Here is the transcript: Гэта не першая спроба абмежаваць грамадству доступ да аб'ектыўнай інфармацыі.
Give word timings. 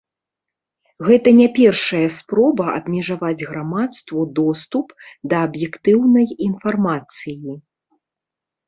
Гэта 1.09 1.29
не 1.39 1.45
першая 1.59 2.07
спроба 2.15 2.65
абмежаваць 2.79 3.45
грамадству 3.51 4.25
доступ 4.41 4.87
да 5.31 5.47
аб'ектыўнай 5.51 6.27
інфармацыі. 6.49 7.51